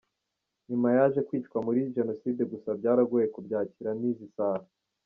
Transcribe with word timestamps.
Nyuma 0.69 0.87
yaje 0.97 1.19
kwicwa 1.27 1.57
muri 1.65 1.79
Jenoside 1.95 2.41
gusa 2.51 2.69
byarangoye 2.79 3.25
kubyakira 3.33 3.89
n’izi 3.99 4.27
saha. 4.35 4.67